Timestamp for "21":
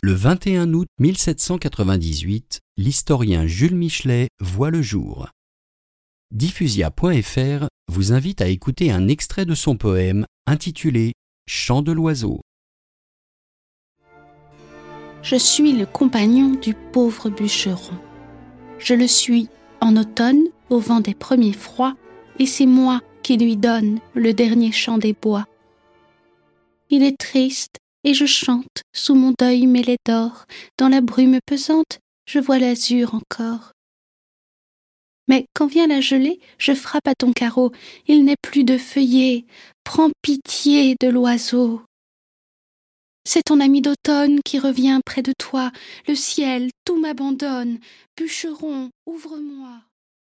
0.12-0.74